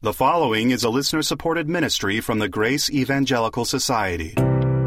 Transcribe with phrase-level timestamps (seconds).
[0.00, 4.32] The following is a listener supported ministry from the Grace Evangelical Society.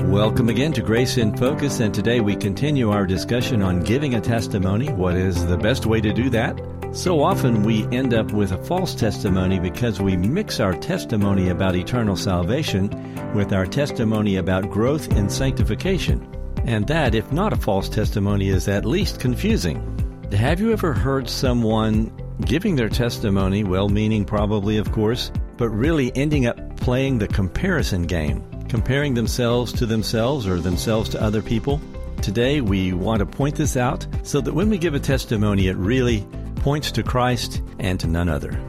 [0.06, 4.22] Welcome again to Grace in Focus, and today we continue our discussion on giving a
[4.22, 4.88] testimony.
[4.88, 6.58] What is the best way to do that?
[6.94, 11.76] So often we end up with a false testimony because we mix our testimony about
[11.76, 12.90] eternal salvation
[13.36, 16.26] with our testimony about growth in sanctification.
[16.64, 19.84] And that, if not a false testimony, is at least confusing.
[20.32, 26.12] Have you ever heard someone giving their testimony, well meaning probably, of course, but really
[26.16, 31.80] ending up playing the comparison game, comparing themselves to themselves or themselves to other people.
[32.22, 35.76] Today, we want to point this out so that when we give a testimony, it
[35.78, 38.60] really points to Christ and to none other.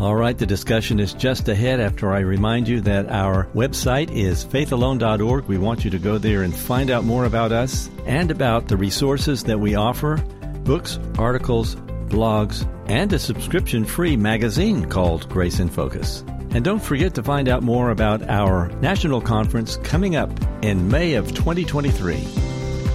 [0.00, 4.44] All right, the discussion is just ahead after I remind you that our website is
[4.44, 5.44] faithalone.org.
[5.44, 8.76] We want you to go there and find out more about us and about the
[8.76, 10.16] resources that we offer
[10.64, 11.76] books, articles,
[12.08, 16.24] blogs, and a subscription free magazine called Grace in Focus.
[16.50, 20.30] And don't forget to find out more about our national conference coming up
[20.62, 22.24] in May of 2023.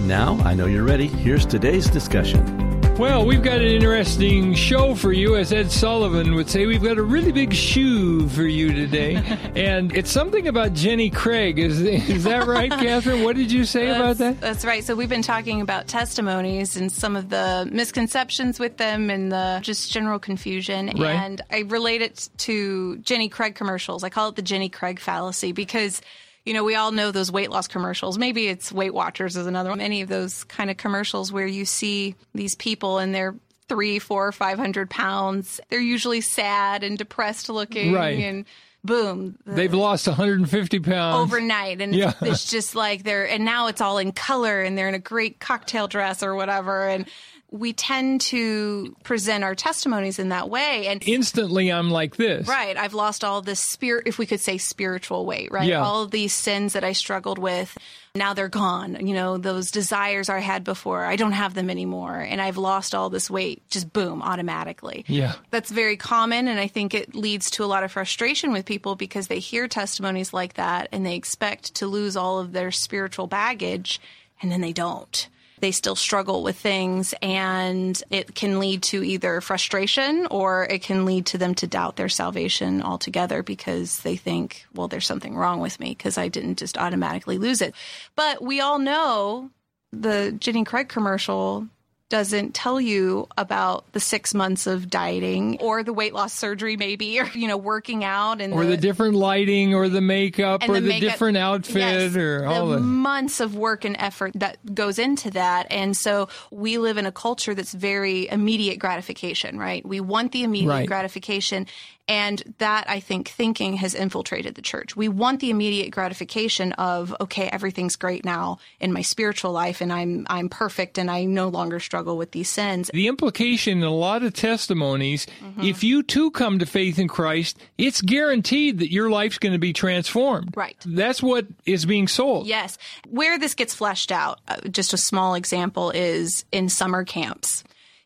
[0.01, 1.07] Now, I know you're ready.
[1.07, 2.58] Here's today's discussion.
[2.99, 6.65] Well, we've got an interesting show for you, as Ed Sullivan would say.
[6.65, 9.15] We've got a really big shoe for you today.
[9.55, 11.59] and it's something about Jenny Craig.
[11.59, 13.23] Is, is that right, Catherine?
[13.23, 14.41] What did you say that's, about that?
[14.41, 14.83] That's right.
[14.83, 19.59] So we've been talking about testimonies and some of the misconceptions with them and the
[19.63, 20.87] just general confusion.
[20.87, 21.15] Right.
[21.15, 24.03] And I relate it to Jenny Craig commercials.
[24.03, 26.01] I call it the Jenny Craig fallacy because
[26.49, 28.17] you know, we all know those weight loss commercials.
[28.17, 29.79] Maybe it's Weight Watchers is another one.
[29.81, 33.35] Any of those kind of commercials where you see these people and they're
[33.67, 35.61] three, four, five hundred pounds.
[35.69, 38.17] They're usually sad and depressed looking, Right.
[38.17, 38.45] and
[38.83, 41.21] boom, They've lost 150 pounds.
[41.21, 42.13] overnight and Yeah.
[42.21, 45.39] it's just like they're and now it's all in color and they're in a great
[45.39, 47.05] cocktail dress or whatever and
[47.51, 52.47] we tend to present our testimonies in that way and Instantly, I'm like this.
[52.47, 52.77] Right.
[52.77, 55.67] I've lost all this spirit, if we could say spiritual weight, right?
[55.67, 55.83] Yeah.
[55.83, 57.75] All of these sins that I struggled with,
[58.13, 59.05] now they're gone.
[59.05, 62.15] You know, those desires I had before, I don't have them anymore.
[62.19, 65.05] And I've lost all this weight, just boom, automatically.
[65.07, 65.33] Yeah.
[65.49, 66.47] That's very common.
[66.47, 69.67] And I think it leads to a lot of frustration with people because they hear
[69.67, 73.99] testimonies like that and they expect to lose all of their spiritual baggage
[74.41, 75.29] and then they don't
[75.61, 81.05] they still struggle with things and it can lead to either frustration or it can
[81.05, 85.59] lead to them to doubt their salvation altogether because they think, well, there's something wrong
[85.59, 87.73] with me because I didn't just automatically lose it.
[88.15, 89.49] But we all know
[89.91, 91.67] the Jenny Craig commercial
[92.09, 97.19] doesn't tell you about the six months of dieting or the weight loss surgery maybe
[97.19, 100.81] or you know working out and Or the different lighting, or the makeup, or the,
[100.81, 102.79] makeup- different outfit, yes, or the all the.
[102.79, 105.67] months of work and effort that goes into that.
[105.69, 109.85] And so we live in a culture that's very immediate gratification, right?
[109.85, 110.87] We want the immediate Right.
[110.87, 111.67] gratification.
[112.09, 114.95] And that, I think, thinking has infiltrated the church.
[114.97, 119.93] We want the immediate gratification of, okay, everything's great now in my spiritual life and
[119.93, 122.89] I'm, I'm perfect and I no longer struggle with these sins.
[122.93, 125.63] The implication in a lot of testimonies, Mm-hmm.
[125.63, 129.59] if you too come to faith in Christ, it's guaranteed that your life's going to
[129.59, 130.53] be transformed.
[130.57, 130.75] Right.
[130.85, 132.47] That's what is being sold.
[132.47, 132.77] Yes.
[133.07, 137.63] Where this gets fleshed out, uh, just a small example is in summer camps.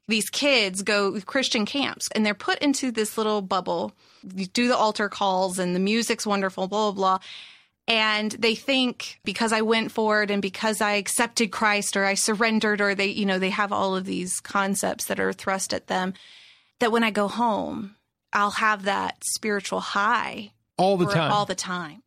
[0.08, 3.94] These kids go Christian camps and they're put into this little bubble.
[4.36, 7.20] You do the altar calls and the music's wonderful, blah, blah, blah.
[7.88, 12.80] And they think because I went forward and because I accepted Christ or I surrendered
[12.80, 16.14] or they, you know, they have all of these concepts that are thrust at them
[16.80, 17.96] that when I go home,
[18.32, 21.32] I'll have that spiritual high All the time.
[21.32, 22.04] all the time.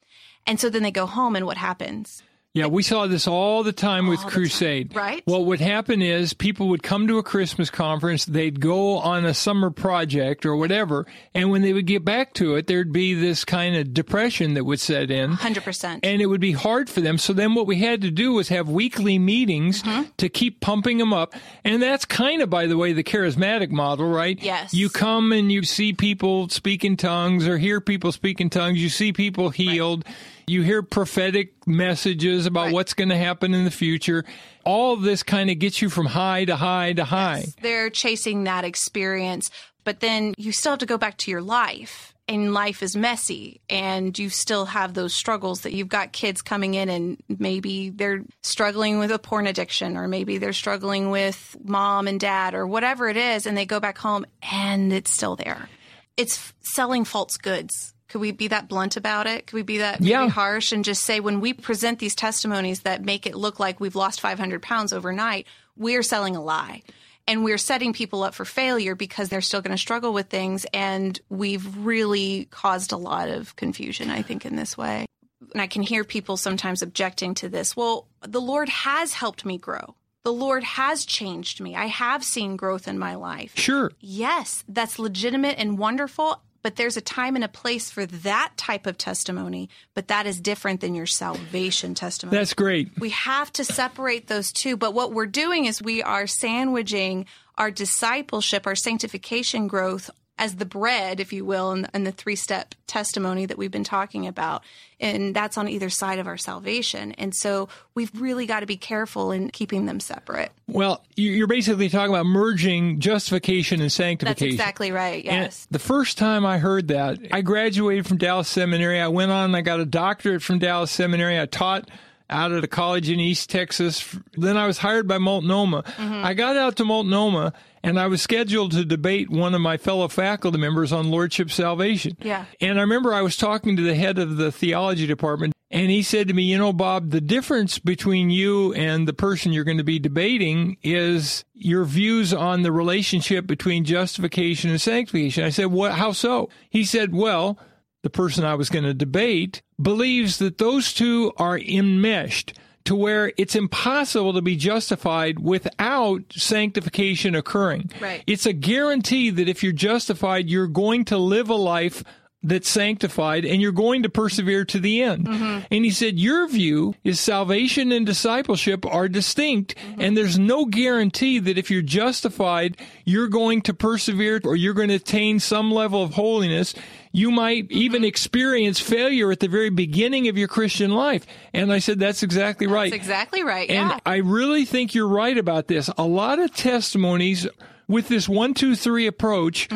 [0.47, 2.23] And so then they go home and what happens?
[2.57, 4.93] Yeah, we saw this all the time with All the Crusade.
[4.93, 5.23] time, right?
[5.27, 9.35] What would happen is people would come to a Christmas conference, they'd go on a
[9.35, 13.45] summer project or whatever, and when they would get back to it, there'd be this
[13.45, 15.33] kind of depression that would set in.
[15.35, 16.01] 100%.
[16.03, 17.19] And it would be hard for them.
[17.19, 20.05] So then what we had to do was have weekly meetings Mm-hmm.
[20.17, 21.35] to keep pumping them up.
[21.63, 24.43] And that's kind of, by the way, the charismatic model, right?
[24.43, 24.73] Yes.
[24.73, 28.81] You come and you see people speak in tongues or hear people speak in tongues.
[28.83, 30.05] You see people healed.
[30.47, 32.73] You hear prophetic messages about Right.
[32.75, 34.25] what's going to happen in the future.
[34.65, 37.47] All of this kind of gets you from high to high to high.
[37.63, 39.51] They're chasing that experience,
[39.83, 42.13] but then you still have to go back to your life.
[42.29, 46.75] And life is messy, and you still have those struggles that you've got kids coming
[46.75, 52.09] in, and maybe they're struggling with a porn addiction, or maybe they're struggling with mom
[52.09, 55.69] and dad, or whatever it is, and they go back home and it's still there.
[56.17, 57.95] It's selling false goods.
[58.09, 59.47] Could we be that blunt about it?
[59.47, 60.29] Could we be that Yeah.
[60.29, 63.97] harsh and just say when we present these testimonies that make it look like we've
[63.97, 66.83] lost 500 pounds overnight, we're selling a lie.
[67.29, 70.65] And we're setting people up for failure because they're still going to struggle with things.
[70.73, 75.07] And we've really caused a lot of confusion, I think, in this way.
[75.53, 77.77] And I can hear people sometimes objecting to this.
[77.77, 79.97] Well, the Lord has helped me grow.
[80.23, 81.75] The Lord has changed me.
[81.75, 83.53] I have seen growth in my life.
[83.57, 83.91] Sure.
[84.01, 88.89] Yes, that's legitimate and wonderful, but there's a time and a place for that type
[88.89, 92.37] of testimony, but that is different than your salvation testimony.
[92.37, 92.91] That's great.
[92.99, 94.77] We have to separate those two.
[94.77, 97.27] But what we're doing is we are sandwiching
[97.57, 102.37] our discipleship, our sanctification growth as the bread, if you will, in, in the three
[102.37, 104.63] step testimony that we've been talking about.
[105.01, 107.13] And that's on either side of our salvation.
[107.13, 110.53] And so we've really got to be careful in keeping them separate.
[110.67, 114.49] Well, you- you're basically talking about merging justification and sanctification.
[114.49, 115.25] That's exactly right.
[115.25, 115.67] And Yes.
[115.71, 119.01] the first time I heard that, I graduated from Dallas Seminary.
[119.01, 121.41] I went on I got a doctorate from Dallas Seminary.
[121.41, 121.89] I taught
[122.29, 124.17] out at a college in East Texas.
[124.35, 125.83] Then I was hired by Multnomah.
[125.85, 126.25] Mm-hmm.
[126.25, 127.53] I got out to Multnomah
[127.87, 132.17] and I was scheduled to debate one of my fellow faculty members on Lordship Salvation.
[132.21, 132.45] Yeah.
[132.61, 136.03] And I remember I was talking to the head of the theology department and he
[136.03, 139.79] said to me, you know, Bob, the difference between you and the person you're going
[139.79, 145.45] to be debating is your views on the relationship between justification and sanctification.
[145.45, 146.49] I said, what, how so?
[146.69, 147.57] He said, well,
[148.03, 152.53] the person I was going to debate believes that those two are enmeshed
[152.87, 157.91] to where it's impossible to be justified without sanctification occurring.
[158.01, 158.23] Right.
[158.27, 162.03] It's a guarantee that if you're justified, you're going to live a life
[162.47, 165.27] that's sanctified and you're going to persevere to the end.
[165.27, 165.67] Mm-hmm.
[165.71, 170.01] And he said, Your view is salvation and discipleship are distinct, mm-hmm.
[170.01, 174.89] and there's no guarantee that if you're justified, you're going to persevere or you're going
[174.89, 176.75] to attain some level of holiness.
[177.17, 178.09] You might even mm-hmm.
[178.09, 181.25] experience failure at the very beginning of your Christian life.
[181.55, 182.91] And I said, That's exactly right.
[182.91, 183.71] That's exactly right.
[183.71, 183.99] And yeah.
[184.05, 185.89] I really think you're right about this.
[185.97, 187.49] A lot of testimonies
[187.89, 189.69] with this one, two, three approach,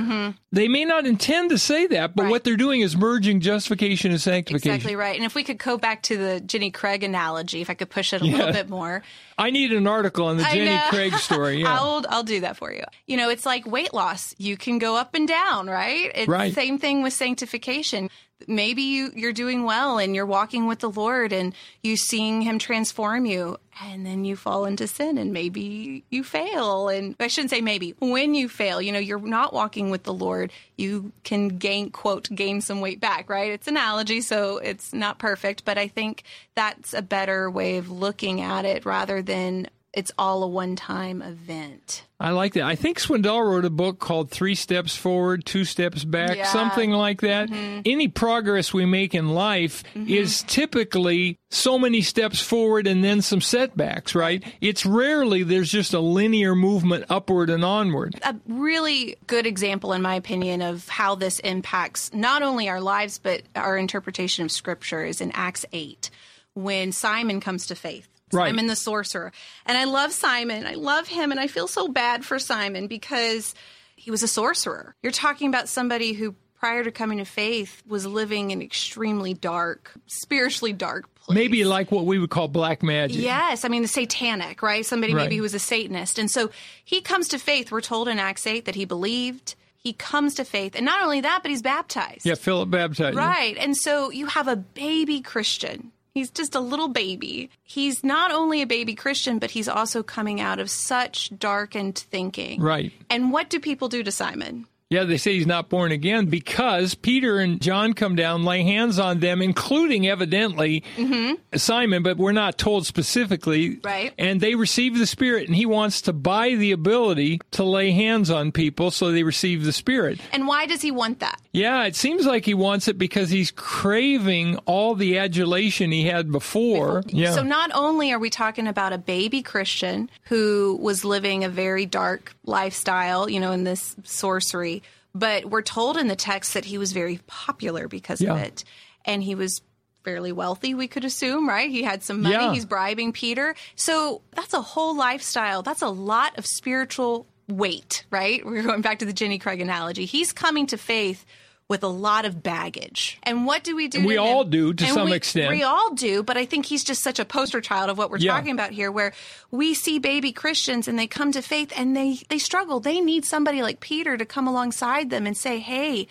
[0.53, 2.27] they may not intend to say that, but Mm-hmm.
[2.27, 2.31] Right.
[2.31, 4.75] what they're doing is merging justification and sanctification.
[4.75, 5.15] Exactly right.
[5.17, 8.13] And if we could go back to the Jenny Craig analogy, if I could push
[8.13, 9.03] it a little bit more.
[9.39, 10.83] I need an article on the I Jenny know.
[10.89, 11.61] Craig story.
[11.63, 11.75] Yeah.
[11.79, 12.85] I'll I'll do that for you.
[13.07, 14.35] You know, it's like weight loss.
[14.39, 16.11] You can go up and down, right?
[16.15, 16.53] It's Right.
[16.55, 18.11] same thing with sanctification.
[18.47, 22.59] Maybe you you're doing well and you're walking with the Lord and you seeing him
[22.59, 27.51] transform you and then you fall into sin and maybe you fail and I shouldn't
[27.51, 27.95] say maybe.
[27.99, 32.29] When you fail, you know, you're not walking with the Lord, you can gain quote
[32.35, 33.53] gain some weight back, right?
[33.53, 38.41] It's analogy, so it's not perfect, but I think that's a better way of looking
[38.41, 42.05] at it rather than it's all a one time event.
[42.21, 42.65] I like that.
[42.65, 46.45] I think Swindoll wrote a book called Three Steps Forward, Two Steps Back, Yeah.
[46.45, 46.53] Mm-hmm.
[46.53, 47.51] something like that.
[47.51, 53.41] Any progress we make in life is typically so many steps forward and then some
[53.41, 54.45] setbacks, right?
[54.61, 58.21] It's rarely there's just a linear movement upward and onward.
[58.23, 63.19] A really good example, in my opinion, of how this impacts not only our lives
[63.19, 66.11] but our interpretation of Scripture is in Acts 8
[66.53, 68.09] when Simon comes to faith.
[68.33, 68.49] Right.
[68.49, 69.33] Simon the sorcerer.
[69.67, 70.67] And I love Simon.
[70.67, 71.31] I love him.
[71.31, 73.55] And I feel so bad for Simon because
[73.97, 74.95] he was a sorcerer.
[75.03, 79.93] You're talking about somebody who, prior to coming to faith, was living in extremely dark,
[80.07, 81.35] spiritually dark place.
[81.35, 83.21] Maybe like what we would call black magic.
[83.21, 84.85] Yes, I mean the satanic, right?
[84.87, 85.25] Somebody Right.
[85.25, 86.19] maybe who was a Satanist.
[86.19, 86.51] And so
[86.85, 87.71] he comes to faith.
[87.73, 89.55] We're told in Acts 8 that he believed.
[89.77, 90.75] He comes to faith.
[90.77, 92.27] And not only that, but he's baptized.
[92.27, 93.17] Yeah, Philip baptized.
[93.17, 93.57] Right.
[93.59, 95.93] And so you have a baby Christian.
[96.13, 97.51] He's just a little baby.
[97.63, 102.61] He's not only a baby Christian, but he's also coming out of such darkened thinking.
[102.61, 102.93] Right.
[103.09, 104.67] And what do people do to Simon?
[104.91, 108.99] Yeah, they say he's not born again because Peter and John come down, lay hands
[108.99, 111.35] on them, including evidently mm-hmm.
[111.57, 113.79] Simon, but we're not told specifically.
[113.85, 114.13] Right.
[114.19, 118.31] And they receive the Spirit, and he wants to buy the ability to lay hands
[118.31, 120.19] on people so they receive the Spirit.
[120.33, 121.41] And why does he want that?
[121.53, 126.33] Yeah, it seems like he wants it because he's craving all the adulation he had
[126.33, 127.05] before.
[127.07, 127.31] Yeah.
[127.33, 131.87] So not only are we talking about a baby Christian who was living a very
[131.87, 134.83] dark lifestyle, you know, in this sorcery,
[135.15, 138.33] but we're told in the text that he was very popular because Yeah.
[138.35, 138.65] of it.
[139.05, 139.63] And he was
[140.05, 141.71] fairly wealthy, we could assume, right?
[141.71, 142.53] He had some money, Yeah.
[142.53, 143.55] he's bribing Peter.
[143.77, 145.63] So that's a whole lifestyle.
[145.63, 148.45] That's a lot of spiritual weight, right?
[148.47, 150.05] We're going back to the Jenny Craig analogy.
[150.07, 151.25] He's coming to faith
[151.71, 153.19] with a lot of baggage.
[153.23, 154.05] And what do we do?
[154.05, 154.51] We to all him?
[154.51, 155.51] do, to And some we- extent.
[155.55, 158.19] We all do, but I think he's just such a poster child of what we're
[158.19, 158.33] Yeah.
[158.33, 159.13] talking about here, where
[159.53, 162.81] we see baby Christians and they come to faith and they, they struggle.
[162.81, 166.09] They need somebody like Peter to come alongside them and say, hey,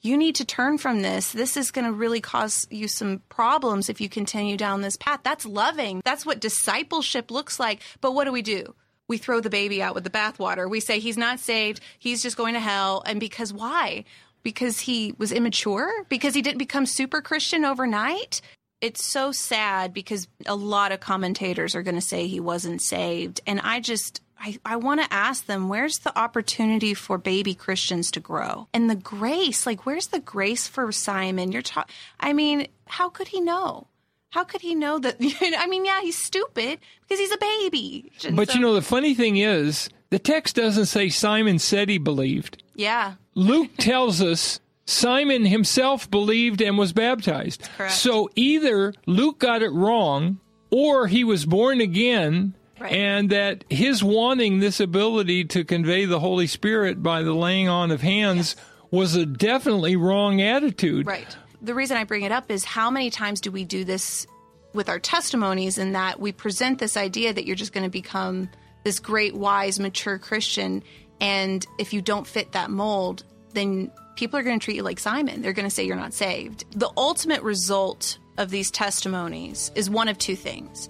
[0.00, 1.32] you need to turn from this.
[1.32, 5.20] This is going to really cause you some problems if you continue down this path.
[5.24, 6.00] That's loving.
[6.04, 7.80] That's what discipleship looks like.
[8.00, 8.74] But what do we do?
[9.08, 10.70] we throw the baby out with the bathwater.
[10.70, 13.02] We say he's not saved, he's just going to hell.
[13.04, 14.04] And because why?
[14.42, 15.90] Because he was immature?
[16.08, 18.40] Because he didn't become super Christian overnight?
[18.80, 23.40] It's so sad because a lot of commentators are going to say he wasn't saved.
[23.46, 28.10] And I just, I, I want to ask them, where's the opportunity for baby Christians
[28.12, 28.68] to grow?
[28.72, 31.52] And the grace, like, where's the grace for Simon?
[31.52, 33.86] You're talking, I mean, how could he know?
[34.30, 35.16] How could he know that?
[35.58, 38.10] I mean, yeah, he's stupid because he's a baby.
[38.24, 41.88] And But so- you know, the funny thing is, the text doesn't say Simon said
[41.90, 42.62] he believed.
[42.80, 47.68] Yeah, Luke tells us Simon himself believed and was baptized.
[47.76, 47.92] Correct.
[47.92, 52.54] So either Luke got it wrong or he was born again.
[52.78, 52.92] Right.
[52.92, 57.90] And that his wanting this ability to convey the Holy Spirit by the laying on
[57.90, 58.56] of hands
[58.90, 61.06] was a definitely wrong attitude.
[61.06, 61.36] Right.
[61.60, 64.26] The reason I bring it up is how many times do we do this
[64.72, 68.48] with our testimonies in that we present this idea that you're just going to become
[68.84, 70.82] this great, wise, mature Christian.
[71.20, 74.98] And if you don't fit that mold, then people are going to treat you like
[74.98, 75.42] Simon.
[75.42, 76.64] They're going to say you're not saved.
[76.78, 80.88] The ultimate result of these testimonies is one of two things.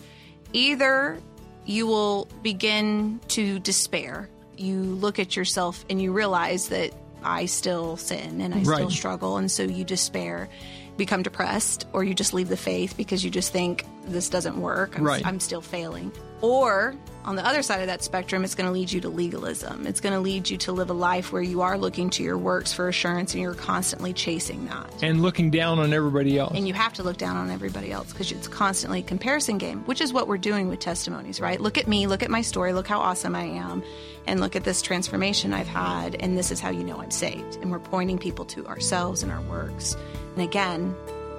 [0.53, 1.21] Either
[1.65, 4.29] you will begin to despair.
[4.57, 9.37] You look at yourself and you realize that I still sin and I still struggle,
[9.37, 10.49] and so you despair,
[10.97, 14.99] become depressed, or you just leave the faith because you just think this doesn't work.
[14.99, 15.27] I'm, Right.
[15.27, 16.13] I'm still failing.
[16.43, 16.95] Or
[17.25, 19.87] on the other side of that spectrum, it's going to lead you to legalism.
[19.87, 22.39] It's going to lead you to live a life where you are looking to your
[22.39, 25.03] works for assurance and you're constantly chasing that.
[25.03, 26.53] And looking down on everybody else.
[26.57, 29.81] And you have to look down on everybody else because it's constantly a comparison game,
[29.85, 31.61] which is what we're doing with testimonies, right?
[31.61, 33.83] Look at me, look at my story, look how awesome I am,
[34.27, 37.57] and look at this transformation I've had, and this is how you know I'm saved.
[37.57, 39.95] And we're pointing people to ourselves and our works.
[40.41, 40.97] And again,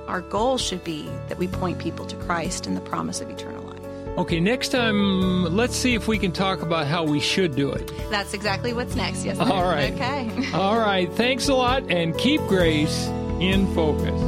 [0.07, 3.63] our goal should be that we point people to Christ and the promise of eternal
[3.63, 3.79] life.
[4.19, 7.91] Okay, next time, let's see if we can talk about how we should do it.
[8.11, 9.25] That's exactly what's next.
[9.25, 9.39] Yes.
[9.39, 9.91] All right.
[9.93, 10.51] Okay.
[10.53, 11.11] All right.
[11.13, 13.07] Thanks a lot and keep grace
[13.39, 14.21] in focus.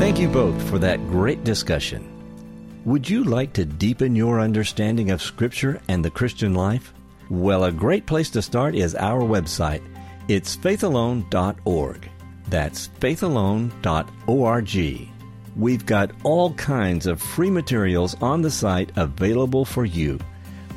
[0.00, 2.08] Thank you both for that great discussion.
[2.86, 6.94] Would you like to deepen your understanding of Scripture and the Christian life?
[7.28, 9.82] Well, a great place to start is our website.
[10.28, 12.08] It's faithalone.org.
[12.48, 15.08] That's faithalone.org.
[15.54, 20.18] We've got all kinds of free materials on the site available for you.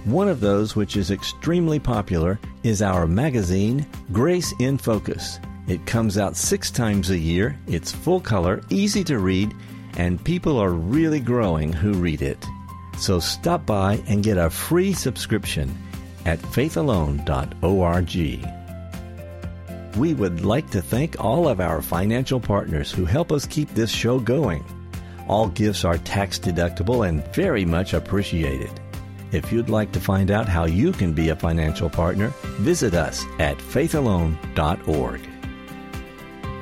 [0.03, 5.39] One of those, which is extremely popular, is our magazine, Grace in Focus.
[5.67, 9.53] It comes out six times a year, it's full color, easy to read,
[9.97, 12.45] and people are really growing who read it.
[12.97, 15.75] So stop by and get a free subscription
[16.25, 18.64] at faithalone.org.
[19.95, 23.89] We would like to thank all of our financial partners who help us keep this
[23.89, 24.65] show going.
[25.27, 28.71] All gifts are tax deductible and very much appreciated.
[29.31, 33.25] If you'd like to find out how you can be a financial partner, visit us
[33.39, 35.21] at faithalone.org.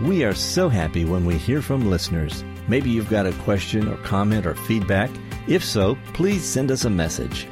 [0.03, 2.43] We are so happy when we hear from listeners.
[2.67, 5.09] Maybe you've got a question or comment or feedback.
[5.47, 7.47] If so, please send us a message.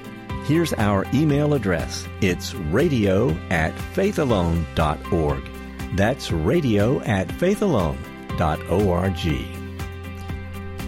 [0.46, 2.08] Here's our email address.
[2.22, 5.61] It's radio at faithalone.org.
[5.96, 9.58] That's radio at faithalone.org.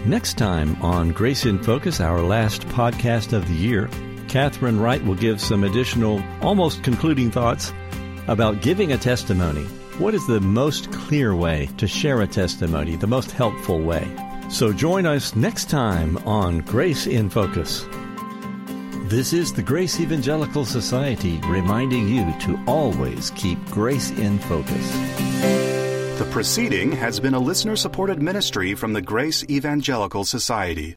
[0.06, 3.88] Next time on Grace in Focus, our last podcast of the year,
[4.28, 7.72] Catherine Wright will give some additional, almost concluding thoughts
[8.26, 9.64] about giving a testimony.
[9.98, 14.06] What is the most clear way to share a testimony, the most helpful way?
[14.50, 17.86] So join us next time on Grace in Focus.
[19.08, 24.92] This is the Grace Evangelical Society reminding you to always keep grace in focus.
[26.18, 30.92] The proceeding has been a listener supported ministry from the Grace Evangelical Society.